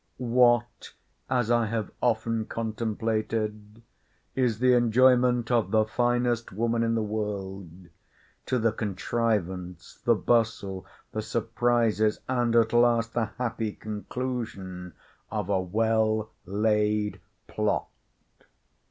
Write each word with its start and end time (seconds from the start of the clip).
What, 0.17 0.93
as 1.29 1.51
I 1.51 1.67
have 1.67 1.91
often 2.01 2.47
contemplated, 2.47 3.83
is 4.33 4.57
the 4.57 4.73
enjoyment 4.73 5.51
of 5.51 5.69
the 5.69 5.85
finest 5.85 6.51
woman 6.51 6.81
in 6.81 6.95
the 6.95 7.03
world, 7.03 7.69
to 8.47 8.57
the 8.57 8.71
contrivance, 8.71 10.01
the 10.03 10.15
bustle, 10.15 10.87
the 11.11 11.21
surprises, 11.21 12.19
and 12.27 12.55
at 12.55 12.73
last 12.73 13.13
the 13.13 13.25
happy 13.37 13.73
conclusion 13.73 14.93
of 15.29 15.49
a 15.49 15.61
well 15.61 16.31
laid 16.47 17.21
plot! 17.45 17.87